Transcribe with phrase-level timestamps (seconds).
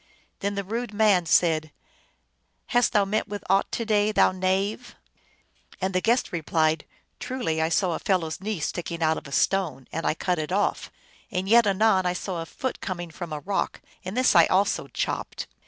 [0.39, 1.71] Then the rude man said,"
[2.73, 4.95] Hast thou met with aught to day, thou knave?"
[5.79, 6.85] And the guest replied,"
[7.19, 10.39] Truly I saw a fellow s knee sticking out of a stone, and I cut
[10.39, 10.89] it off.
[11.29, 14.87] And yet, anon, I saw a foot coming from a rock, and this I also
[14.87, 15.45] chopped.